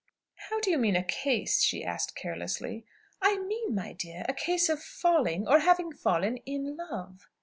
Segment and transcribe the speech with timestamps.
[0.49, 2.87] "How do you mean 'a case'?" she asked carelessly.
[3.21, 7.29] "I mean, my dear, a case of falling, or having fallen, in love."